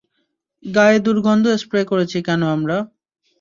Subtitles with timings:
[0.65, 2.77] গায়ে দুর্গন্ধ স্প্রে করেছি কেন আমরা?